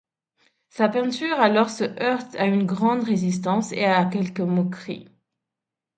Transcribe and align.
Sa 0.69 0.89
peinture 0.89 1.39
alors 1.39 1.69
se 1.69 1.83
heurte 2.01 2.33
à 2.37 2.45
une 2.45 2.65
grande 2.65 3.03
résistance 3.03 3.71
et 3.71 3.85
à 3.85 4.03
quelques 4.05 4.39
moqueries. 4.39 5.07